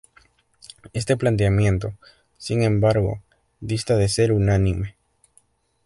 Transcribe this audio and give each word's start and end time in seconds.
Este 0.93 1.15
planteamiento, 1.15 1.93
sin 2.39 2.63
embargo, 2.63 3.21
dista 3.59 3.97
de 3.97 4.09
ser 4.09 4.31
unánime. 4.31 4.95